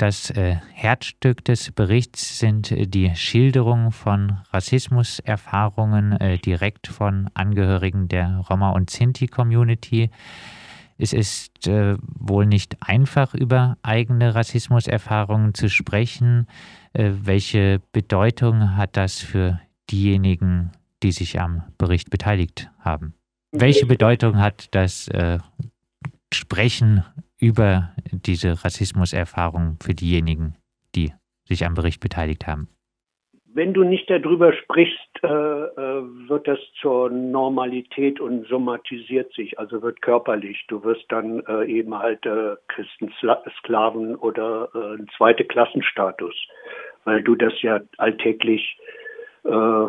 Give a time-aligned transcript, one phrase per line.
[0.00, 8.08] Das äh, Herzstück des Berichts sind äh, die Schilderungen von Rassismuserfahrungen äh, direkt von Angehörigen
[8.08, 10.08] der Roma- und Sinti-Community.
[10.96, 16.46] Es ist wohl nicht einfach, über eigene Rassismuserfahrungen zu sprechen.
[16.92, 19.60] Welche Bedeutung hat das für
[19.90, 20.72] diejenigen,
[21.02, 23.14] die sich am Bericht beteiligt haben?
[23.50, 25.08] Welche Bedeutung hat das
[26.34, 27.02] Sprechen
[27.40, 30.56] über diese Rassismuserfahrung für diejenigen,
[30.94, 31.12] die
[31.44, 32.68] sich am Bericht beteiligt haben?
[33.52, 39.82] Wenn du nicht darüber sprichst, äh, äh, wird das zur Normalität und somatisiert sich, also
[39.82, 40.64] wird körperlich.
[40.68, 46.34] Du wirst dann äh, eben halt äh, Christensklaven oder äh, ein zweite Klassenstatus,
[47.04, 48.78] weil du das ja alltäglich
[49.42, 49.86] äh,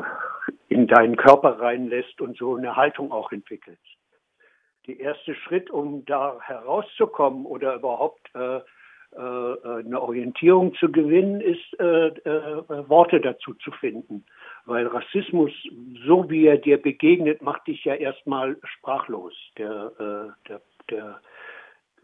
[0.70, 3.90] in deinen Körper reinlässt und so eine Haltung auch entwickelst
[4.88, 8.62] der erste Schritt, um da herauszukommen oder überhaupt äh,
[9.13, 14.23] äh, eine Orientierung zu gewinnen, ist, äh, äh, Worte dazu zu finden.
[14.65, 15.51] Weil Rassismus,
[16.05, 19.34] so wie er dir begegnet, macht dich ja erstmal sprachlos.
[19.57, 21.21] Der, äh, der, der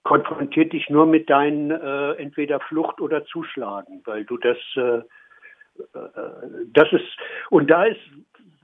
[0.03, 4.57] konfrontiert dich nur mit deinen äh, entweder Flucht oder Zuschlagen, weil du das,
[6.73, 7.17] das ist,
[7.49, 7.99] und da ist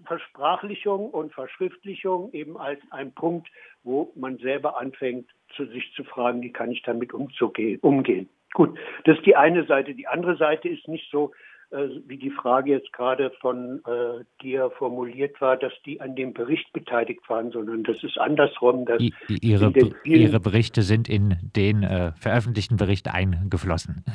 [0.06, 3.48] Versprachlichung und Verschriftlichung eben als ein Punkt,
[3.84, 8.30] wo man selber anfängt, zu sich zu fragen, wie kann ich damit umgehen.
[8.54, 9.96] Gut, das ist die eine Seite.
[9.96, 11.32] Die andere Seite ist nicht so,
[11.72, 16.34] äh, wie die Frage jetzt gerade von äh, dir formuliert war, dass die an dem
[16.34, 18.86] Bericht beteiligt waren, sondern das ist andersrum.
[18.86, 24.06] Dass ihre, ihre Berichte sind in den äh, veröffentlichten Bericht eingeflossen.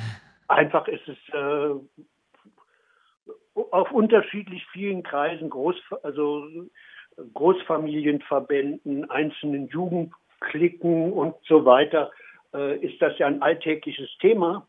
[0.46, 1.74] Einfach ist es äh,
[3.70, 6.46] auf unterschiedlich vielen Kreisen, Groß, also
[7.34, 12.10] Großfamilienverbänden, einzelnen Jugendklicken und so weiter,
[12.54, 14.66] äh, ist das ja ein alltägliches Thema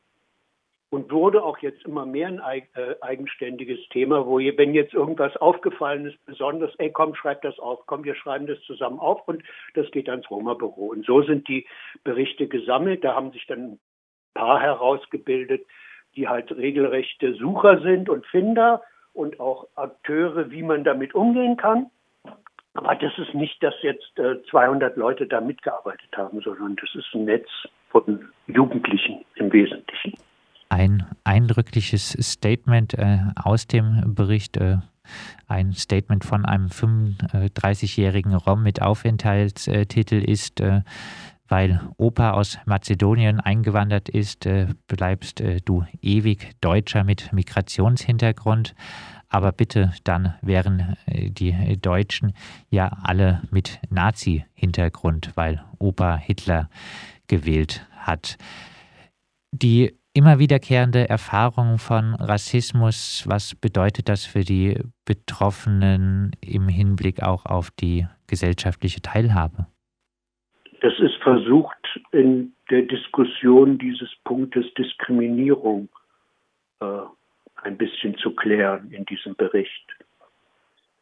[0.89, 6.07] und wurde auch jetzt immer mehr ein äh, eigenständiges Thema, wo wenn jetzt irgendwas aufgefallen
[6.07, 9.43] ist, besonders, ey, komm, schreib das auf, komm, wir schreiben das zusammen auf und
[9.75, 10.87] das geht ans Roma-Büro.
[10.87, 11.67] Und so sind die
[12.03, 13.03] Berichte gesammelt.
[13.03, 13.79] Da haben sich dann ein
[14.33, 15.65] paar herausgebildet,
[16.15, 18.81] die halt regelrechte Sucher sind und Finder
[19.13, 21.87] und auch Akteure, wie man damit umgehen kann.
[22.73, 27.13] Aber das ist nicht, dass jetzt äh, 200 Leute da mitgearbeitet haben, sondern das ist
[27.13, 27.49] ein Netz
[27.89, 30.13] von Jugendlichen im Wesentlichen.
[30.69, 34.77] Ein eindrückliches Statement äh, aus dem Bericht, äh,
[35.47, 40.81] ein Statement von einem 35-jährigen Rom mit Aufenthaltstitel ist, äh,
[41.49, 48.75] weil Opa aus Mazedonien eingewandert ist, äh, bleibst äh, du ewig Deutscher mit Migrationshintergrund.
[49.27, 52.33] Aber bitte, dann wären äh, die Deutschen
[52.69, 56.69] ja alle mit Nazi-Hintergrund, weil Opa Hitler
[57.27, 58.37] gewählt hat.
[59.51, 67.45] Die immer wiederkehrende Erfahrung von Rassismus, was bedeutet das für die Betroffenen im Hinblick auch
[67.45, 69.67] auf die gesellschaftliche Teilhabe?
[70.81, 75.89] Das ist versucht in der Diskussion dieses Punktes Diskriminierung
[76.79, 77.01] äh,
[77.55, 79.85] ein bisschen zu klären in diesem Bericht.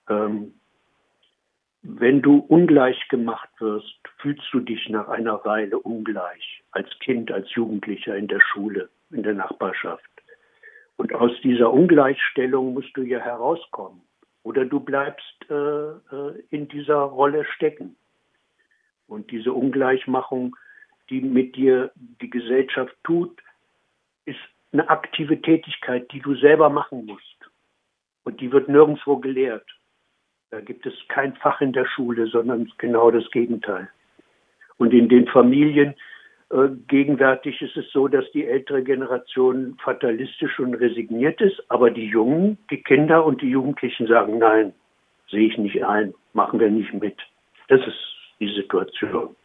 [0.10, 0.54] Ähm,
[1.84, 7.54] wenn du ungleich gemacht wirst, fühlst du dich nach einer Weile ungleich, als Kind, als
[7.54, 10.04] Jugendlicher in der Schule, in der Nachbarschaft.
[10.98, 14.02] Und aus dieser Ungleichstellung musst du ja herauskommen.
[14.42, 17.96] Oder du bleibst äh, äh in dieser Rolle stecken.
[19.08, 20.56] Und diese Ungleichmachung,
[21.10, 23.38] die mit dir die Gesellschaft tut,
[24.26, 24.40] ist
[24.74, 27.24] eine aktive Tätigkeit, die du selber machen musst.
[28.24, 29.66] Und die wird nirgendwo gelehrt.
[30.50, 33.90] Da gibt es kein Fach in der Schule, sondern genau das Gegenteil.
[34.78, 35.96] Und in den Familien
[36.50, 42.06] äh, gegenwärtig ist es so, dass die ältere Generation fatalistisch und resigniert ist, aber die
[42.08, 44.74] Jungen, die Kinder und die Jugendlichen sagen, nein,
[45.30, 47.18] sehe ich nicht ein, machen wir nicht mit.
[47.68, 48.07] Das ist
[48.68, 49.36] Situation.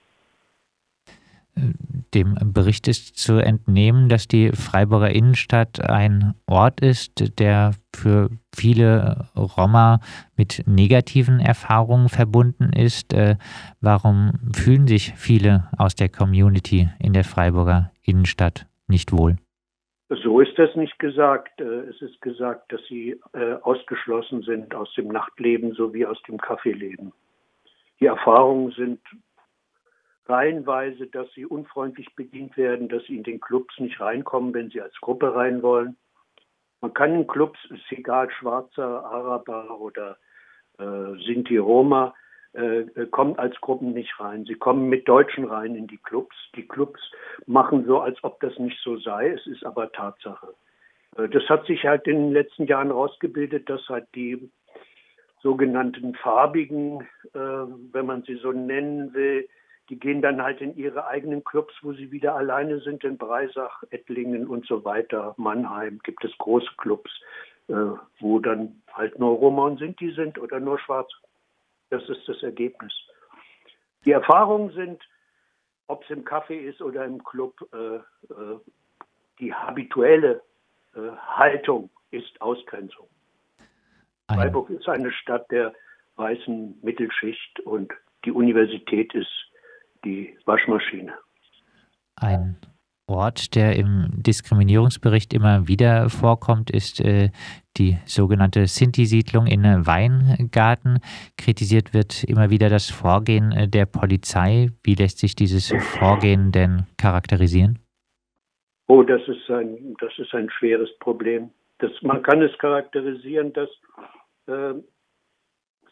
[2.14, 9.28] Dem Bericht ist zu entnehmen, dass die Freiburger Innenstadt ein Ort ist, der für viele
[9.36, 10.00] Roma
[10.36, 13.12] mit negativen Erfahrungen verbunden ist.
[13.12, 13.36] Äh,
[13.80, 19.36] warum fühlen sich viele aus der Community in der Freiburger Innenstadt nicht wohl?
[20.08, 21.60] So ist das nicht gesagt.
[21.60, 26.38] Äh, es ist gesagt, dass sie äh, ausgeschlossen sind aus dem Nachtleben sowie aus dem
[26.38, 27.12] Kaffeeleben.
[28.02, 29.00] Die Erfahrungen sind
[30.26, 34.80] reihenweise, dass sie unfreundlich bedient werden, dass sie in den Clubs nicht reinkommen, wenn sie
[34.80, 35.96] als Gruppe rein wollen.
[36.80, 40.16] Man kann in Clubs, ist egal, Schwarzer, Araber oder
[40.80, 42.12] äh, Sinti Roma,
[42.54, 44.46] äh, kommen als Gruppen nicht rein.
[44.46, 46.34] Sie kommen mit Deutschen rein in die Clubs.
[46.56, 47.00] Die Clubs
[47.46, 49.30] machen so, als ob das nicht so sei.
[49.30, 50.54] Es ist aber Tatsache.
[51.16, 54.50] Äh, das hat sich halt in den letzten Jahren herausgebildet, dass halt die
[55.42, 57.00] sogenannten Farbigen,
[57.34, 59.48] äh, wenn man sie so nennen will,
[59.88, 63.82] die gehen dann halt in ihre eigenen Clubs, wo sie wieder alleine sind, in Breisach,
[63.90, 67.10] Ettlingen und so weiter, Mannheim gibt es große Clubs,
[67.68, 67.74] äh,
[68.20, 71.14] wo dann halt nur Roma und Sinti sind oder nur Schwarze.
[71.90, 72.92] Das ist das Ergebnis.
[74.04, 75.02] Die Erfahrungen sind,
[75.88, 78.58] ob es im Café ist oder im Club, äh, äh,
[79.40, 80.40] die habituelle
[80.94, 83.08] äh, Haltung ist Ausgrenzung.
[84.32, 85.72] Ein Freiburg ist eine Stadt der
[86.16, 87.92] weißen Mittelschicht und
[88.24, 89.30] die Universität ist
[90.04, 91.12] die Waschmaschine.
[92.16, 92.56] Ein
[93.06, 97.30] Ort, der im Diskriminierungsbericht immer wieder vorkommt, ist äh,
[97.76, 101.00] die sogenannte Sinti-Siedlung in Weingarten.
[101.36, 104.68] Kritisiert wird immer wieder das Vorgehen äh, der Polizei.
[104.82, 107.80] Wie lässt sich dieses Vorgehen denn charakterisieren?
[108.86, 111.50] Oh, das ist ein, das ist ein schweres Problem.
[111.78, 113.68] Das, man kann es charakterisieren, dass
[114.46, 114.74] äh,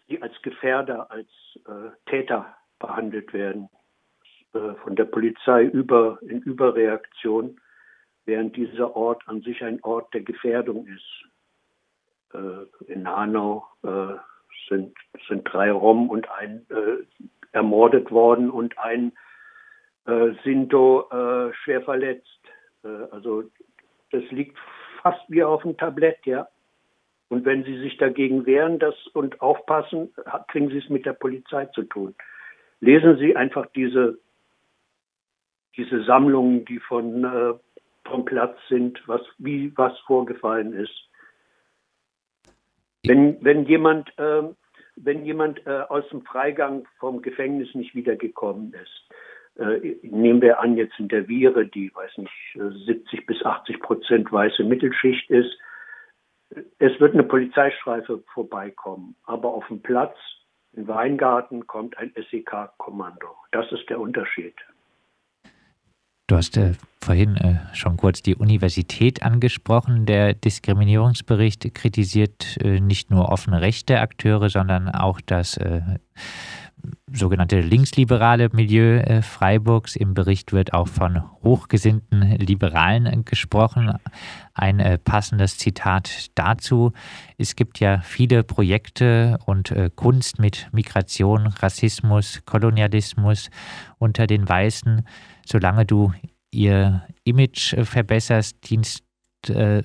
[0.09, 1.29] sie als Gefährder, als
[1.67, 3.69] äh, Täter behandelt werden.
[4.53, 7.61] Äh, von der Polizei über, in Überreaktion,
[8.25, 12.35] während dieser Ort an sich ein Ort der Gefährdung ist.
[12.35, 14.17] Äh, in Hanau äh,
[14.69, 14.97] sind,
[15.29, 16.67] sind drei Rom und ein
[17.53, 19.13] ermordet worden und ein
[20.45, 21.09] Sinto
[21.65, 22.41] schwer verletzt.
[23.11, 23.45] also
[24.13, 24.57] das liegt
[25.03, 26.47] fast wie auf dem Tablett, ja.
[27.31, 30.13] Und wenn Sie sich dagegen wehren das und aufpassen,
[30.49, 32.15] kriegen Sie es mit der Polizei zu tun.
[32.81, 34.19] Lesen Sie einfach diese
[35.77, 37.55] diese Sammlungen, die von, äh,
[38.09, 41.09] vom Platz sind, was, wie was vorgefallen ist.
[43.05, 44.43] Wenn, wenn jemand, äh,
[44.97, 50.77] wenn jemand äh, aus dem Freigang vom Gefängnis nicht wiedergekommen ist, äh, nehmen wir an,
[50.77, 55.57] jetzt in der Viere, die, weiß nicht, 70 bis 80 Prozent weiße Mittelschicht ist,
[56.79, 60.17] es wird eine Polizeistreife vorbeikommen, aber auf dem Platz
[60.73, 63.29] im Weingarten kommt ein SEK-Kommando.
[63.53, 64.55] Das ist der Unterschied.
[66.29, 70.07] Du hast äh, vorhin äh, schon kurz die Universität angesprochen.
[70.07, 75.81] Der Diskriminierungsbericht kritisiert äh, nicht nur offene rechte Akteure, sondern auch das äh,
[77.13, 79.97] sogenannte linksliberale Milieu äh, Freiburgs.
[79.97, 83.93] Im Bericht wird auch von hochgesinnten Liberalen gesprochen.
[84.55, 86.93] Ein äh, passendes Zitat dazu.
[87.39, 93.51] Es gibt ja viele Projekte und Kunst mit Migration, Rassismus, Kolonialismus
[93.99, 95.05] unter den Weißen
[95.51, 96.13] solange du
[96.51, 99.05] ihr Image äh, verbesserst, dienst,
[99.49, 99.83] äh,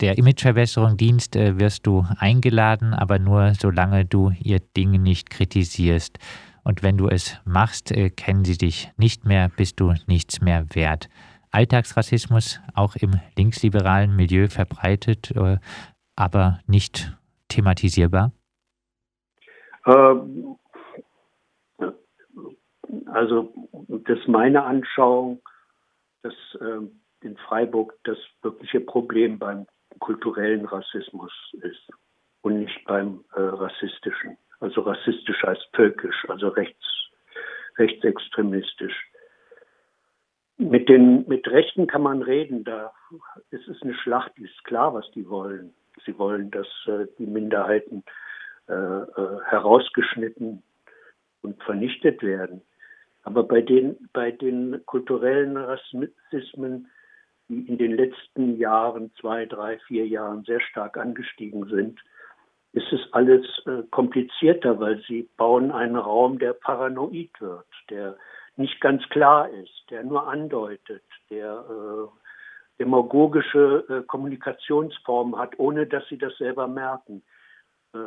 [0.00, 6.18] der Imageverbesserung dienst, äh, wirst du eingeladen, aber nur solange du ihr Ding nicht kritisierst.
[6.64, 10.66] Und wenn du es machst, äh, kennen sie dich nicht mehr, bist du nichts mehr
[10.74, 11.08] wert.
[11.50, 15.56] Alltagsrassismus auch im linksliberalen Milieu verbreitet, äh,
[16.14, 17.16] aber nicht
[17.48, 18.32] thematisierbar?
[19.86, 20.56] Ähm,
[23.06, 23.52] also
[23.88, 25.40] das ist meine Anschauung,
[26.22, 29.66] dass äh, in Freiburg das wirkliche Problem beim
[29.98, 31.90] kulturellen Rassismus ist
[32.42, 34.36] und nicht beim äh, rassistischen.
[34.60, 36.84] Also rassistisch heißt völkisch, also rechts,
[37.76, 39.10] rechtsextremistisch.
[40.56, 42.92] Mit den mit Rechten kann man reden, da
[43.50, 45.72] ist es eine Schlacht, ist klar, was die wollen.
[46.04, 48.02] Sie wollen, dass äh, die Minderheiten
[48.68, 50.62] äh, äh, herausgeschnitten
[51.42, 52.60] und vernichtet werden.
[53.22, 56.90] Aber bei den, bei den kulturellen Rassismen,
[57.48, 62.00] die in den letzten Jahren, zwei, drei, vier Jahren sehr stark angestiegen sind,
[62.72, 68.16] ist es alles äh, komplizierter, weil sie bauen einen Raum, der paranoid wird, der
[68.56, 72.08] nicht ganz klar ist, der nur andeutet, der äh,
[72.78, 77.22] demagogische äh, Kommunikationsformen hat, ohne dass sie das selber merken.
[77.94, 77.98] Äh,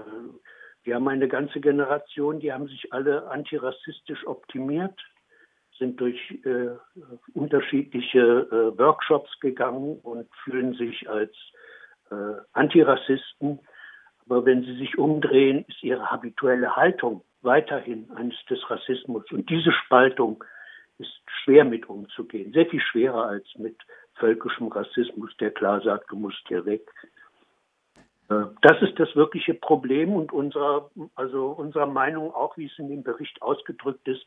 [0.84, 5.00] wir haben eine ganze Generation, die haben sich alle antirassistisch optimiert,
[5.82, 6.78] sind durch äh,
[7.34, 11.34] unterschiedliche äh, Workshops gegangen und fühlen sich als
[12.12, 12.16] äh,
[12.54, 13.60] Antirassisten.
[14.26, 19.24] Aber wenn sie sich umdrehen, ist ihre habituelle Haltung weiterhin eines des Rassismus.
[19.32, 20.44] Und diese Spaltung
[21.00, 23.76] ist schwer mit umzugehen, sehr viel schwerer als mit
[24.14, 26.88] völkischem Rassismus, der klar sagt, du musst hier weg.
[28.30, 32.90] Äh, das ist das wirkliche Problem und unserer, also unserer Meinung auch, wie es in
[32.90, 34.24] dem Bericht ausgedrückt ist,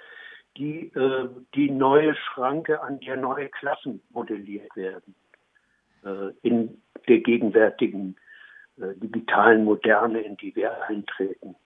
[0.57, 5.15] die, äh, die neue Schranke, an der neue Klassen modelliert werden
[6.05, 8.17] äh, in der gegenwärtigen
[8.77, 11.57] äh, digitalen Moderne, in die wir eintreten.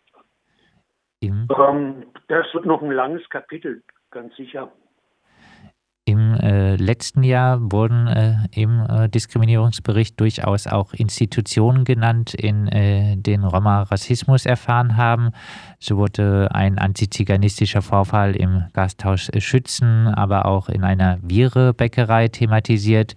[1.21, 4.73] Im ähm, das wird noch ein langes Kapitel, ganz sicher.
[6.49, 13.45] Äh, letzten Jahr wurden äh, im äh, Diskriminierungsbericht durchaus auch Institutionen genannt, in äh, denen
[13.45, 15.33] Roma Rassismus erfahren haben.
[15.79, 23.15] So wurde ein antiziganistischer Vorfall im Gasthaus Schützen, aber auch in einer Viere-Bäckerei thematisiert.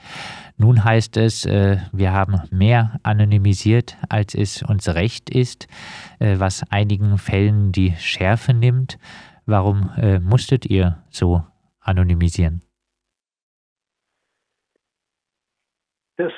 [0.58, 5.70] Nun heißt es, äh, wir haben mehr anonymisiert, als es uns recht ist,
[6.20, 8.98] äh, was einigen Fällen die Schärfe nimmt.
[9.46, 9.90] Warum
[10.22, 11.44] musstet ihr so
[11.82, 12.62] anonymisieren?
[16.22, 16.34] Das,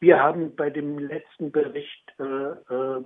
[0.00, 3.04] wir haben bei dem letzten Bericht äh, äh,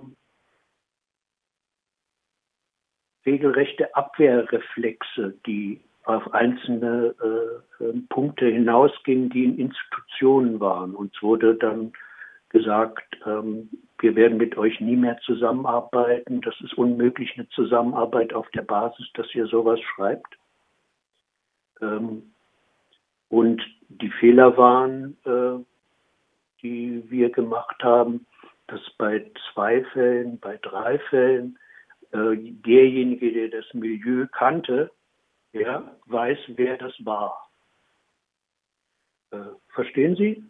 [3.27, 10.95] regelrechte Abwehrreflexe, die auf einzelne äh, ähm, Punkte hinausgingen, die in Institutionen waren.
[10.95, 11.93] Uns wurde dann
[12.49, 16.41] gesagt, ähm, wir werden mit euch nie mehr zusammenarbeiten.
[16.41, 20.39] Das ist unmöglich, eine Zusammenarbeit auf der Basis, dass ihr sowas schreibt.
[21.81, 22.33] Ähm,
[23.27, 25.63] und die Fehler waren, äh,
[26.61, 28.25] die wir gemacht haben,
[28.67, 31.57] dass bei zwei Fällen, bei drei Fällen
[32.11, 34.91] äh, derjenige, der das Milieu kannte,
[35.51, 37.49] ja, weiß, wer das war.
[39.31, 39.37] Äh,
[39.69, 40.43] verstehen Sie?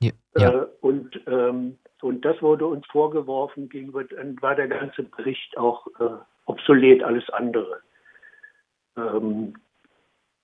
[0.00, 0.12] Ja.
[0.36, 0.62] ja.
[0.62, 5.86] Äh, und, ähm, und das wurde uns vorgeworfen, gegenüber, dann war der ganze Bericht auch
[5.98, 6.16] äh,
[6.46, 7.82] obsolet, alles andere.
[8.96, 9.54] Ähm,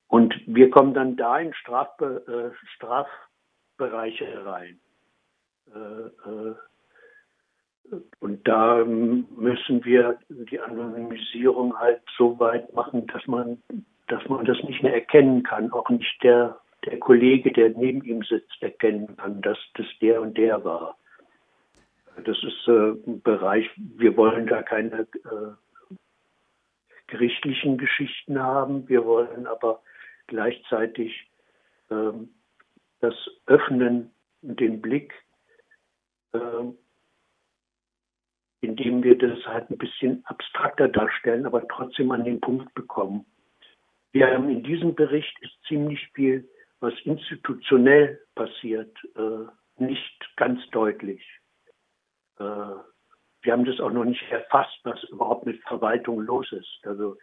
[0.09, 4.79] und wir kommen dann da in Strafbe äh, Strafbereiche rein.
[5.75, 6.55] Äh, äh,
[8.19, 13.63] und da müssen wir die Anonymisierung halt so weit machen, dass man,
[14.09, 15.73] dass man das nicht mehr erkennen kann.
[15.73, 20.37] Auch nicht der, der Kollege, der neben ihm sitzt, erkennen kann, dass das der und
[20.37, 20.97] der war.
[22.25, 25.07] Das ist äh, ein Bereich, wir wollen da keine
[27.07, 28.89] gerichtlichen Geschichten haben.
[28.89, 29.81] Wir wollen aber
[30.27, 31.31] gleichzeitig
[31.91, 32.13] äh,
[33.01, 33.15] das
[33.47, 34.11] Öffnen
[34.43, 35.13] und den Blick
[38.61, 43.25] indem wir das halt ein bisschen abstrakter darstellen, aber trotzdem an den Punkt bekommen.
[44.13, 46.49] Wir haben in diesem Bericht ist ziemlich viel,
[46.81, 49.47] was institutionell passiert, äh,
[49.83, 51.23] nicht ganz deutlich.
[52.39, 56.81] Äh, wir haben das auch noch nicht erfasst, was überhaupt mit Verwaltung los ist.
[56.85, 57.17] Also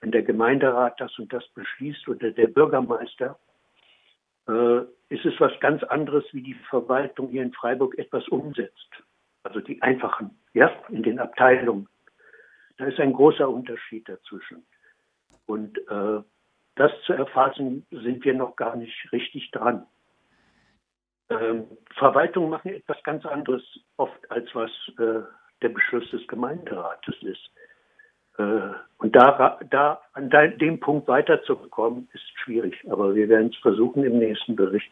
[0.00, 3.38] wenn der Gemeinderat das und das beschließt oder der Bürgermeister,
[4.48, 9.02] äh, ist es was ganz anderes, wie die Verwaltung hier in Freiburg etwas umsetzt.
[9.42, 11.88] Also die einfachen, ja, in den Abteilungen.
[12.76, 14.66] Da ist ein großer Unterschied dazwischen.
[15.46, 16.22] Und äh,
[16.74, 19.86] das zu erfassen, sind wir noch gar nicht richtig dran.
[21.30, 23.62] Ähm, Verwaltungen machen etwas ganz anderes
[23.96, 25.22] oft, als was äh,
[25.62, 27.50] der Beschluss des Gemeinderates ist.
[28.38, 32.74] Äh, und da, da an dem Punkt weiterzukommen, ist schwierig.
[32.90, 34.90] Aber wir werden es versuchen im nächsten Bericht.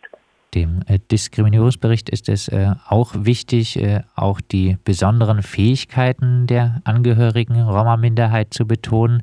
[0.55, 3.81] Dem äh, Diskriminierungsbericht ist es äh, auch wichtig,
[4.15, 9.23] auch die besonderen Fähigkeiten der Angehörigen Roma-Minderheit zu betonen.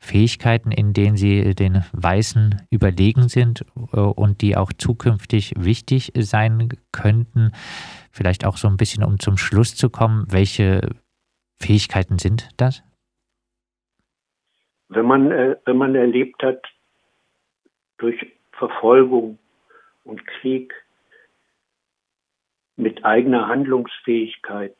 [0.00, 7.52] Fähigkeiten, in denen sie den Weißen überlegen sind und die auch zukünftig wichtig sein könnten.
[8.10, 10.90] Vielleicht auch so ein bisschen, um zum Schluss zu kommen, welche
[11.58, 12.82] Fähigkeiten sind das?
[14.88, 16.62] Wenn man, äh, wenn man erlebt hat,
[17.98, 19.38] durch Verfolgung
[20.04, 20.74] und Krieg
[22.76, 24.76] mit eigener Handlungsfähigkeit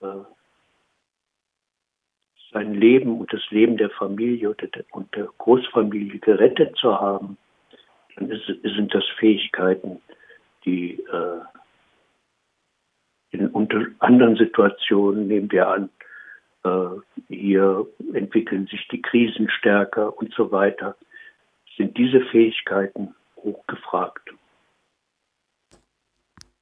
[0.00, 0.06] äh,
[2.52, 4.54] sein Leben und das Leben der Familie
[4.90, 7.38] und der Großfamilie gerettet zu haben,
[8.16, 10.02] dann ist, sind das Fähigkeiten,
[10.64, 11.40] die äh,
[13.30, 15.90] in unter anderen Situationen, nehmen wir an,
[17.28, 20.96] hier entwickeln sich die Krisen stärker und so weiter.
[21.76, 24.30] Sind diese Fähigkeiten hochgefragt?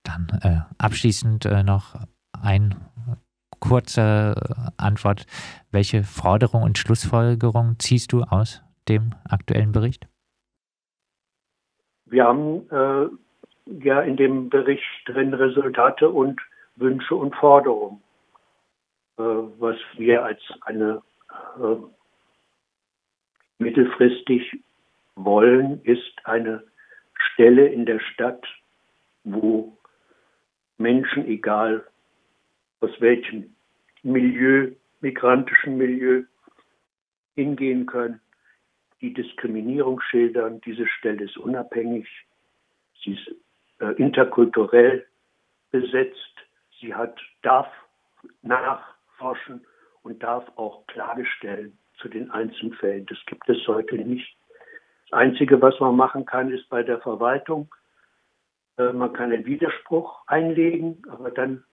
[0.04, 1.96] Dann äh, abschließend äh, noch
[2.42, 2.76] ein
[3.60, 4.34] kurze
[4.76, 5.26] Antwort.
[5.70, 10.06] Welche Forderung und Schlussfolgerung ziehst du aus dem aktuellen Bericht?
[12.06, 16.40] Wir haben äh, ja in dem Bericht drin Resultate und
[16.76, 18.00] Wünsche und Forderungen.
[19.18, 21.02] Äh, was wir als eine
[21.60, 21.76] äh,
[23.58, 24.62] mittelfristig
[25.16, 26.62] wollen, ist eine
[27.14, 28.46] Stelle in der Stadt,
[29.24, 29.76] wo
[30.76, 31.84] Menschen, egal
[32.80, 33.56] aus welchem
[34.04, 34.70] Milieu,
[35.00, 36.22] migrantischen Milieu,
[37.34, 38.20] hingehen können,
[39.00, 40.60] die Diskriminierung schildern.
[40.60, 42.08] Diese Stelle ist unabhängig,
[43.02, 43.34] sie ist
[43.80, 45.04] äh, interkulturell
[45.72, 46.34] besetzt,
[46.80, 47.68] sie hat, darf
[48.42, 49.64] nach forschen
[50.02, 53.06] und darf auch Klage stellen zu den Einzelfällen.
[53.06, 54.36] Das gibt es heute nicht.
[55.10, 57.68] Das Einzige, was man machen kann, ist bei der Verwaltung,
[58.78, 61.64] äh, man kann einen Widerspruch einlegen, aber dann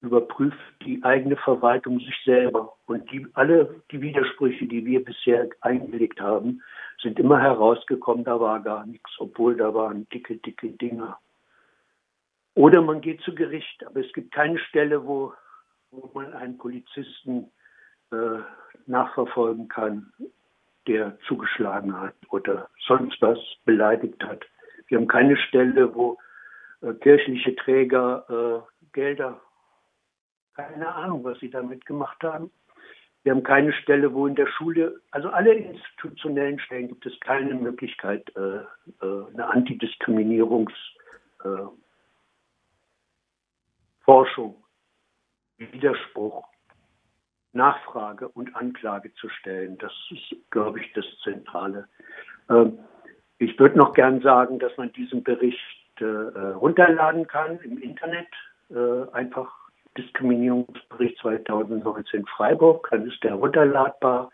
[0.00, 2.74] überprüft die eigene Verwaltung sich selber.
[2.86, 6.62] Und die, alle die Widersprüche, die wir bisher eingelegt haben,
[7.00, 11.18] sind immer herausgekommen, da war gar nichts, obwohl da waren dicke, dicke Dinger.
[12.54, 15.32] Oder man geht zu Gericht, aber es gibt keine Stelle, wo,
[15.94, 17.50] wo man einen Polizisten
[18.10, 18.40] äh,
[18.86, 20.12] nachverfolgen kann,
[20.86, 24.44] der zugeschlagen hat oder sonst was beleidigt hat.
[24.88, 26.18] Wir haben keine Stelle, wo
[26.82, 29.40] äh, kirchliche Träger äh, Gelder
[30.54, 32.50] keine Ahnung, was sie damit gemacht haben.
[33.22, 37.54] Wir haben keine Stelle, wo in der Schule, also alle institutionellen Stellen gibt es keine
[37.54, 38.64] Möglichkeit, äh, äh,
[39.32, 41.76] eine Antidiskriminierungsforschung,
[44.06, 44.63] äh,
[45.58, 46.44] Widerspruch,
[47.52, 49.78] Nachfrage und Anklage zu stellen.
[49.78, 51.88] Das ist, glaube ich, das Zentrale.
[52.50, 52.78] Ähm,
[53.38, 55.58] ich würde noch gern sagen, dass man diesen Bericht
[56.00, 58.28] äh, runterladen kann im Internet,
[58.70, 59.52] äh, einfach
[59.96, 64.30] Diskriminierungsbericht 2019 Freiburg, dann ist der runterladbar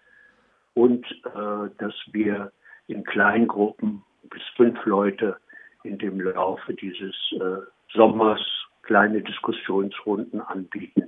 [0.74, 2.52] und äh, dass wir
[2.86, 5.36] in Kleingruppen bis fünf Leute
[5.82, 7.58] in dem Laufe dieses äh,
[7.92, 8.40] Sommers
[8.90, 11.04] kleine Diskussionsrunden anbieten.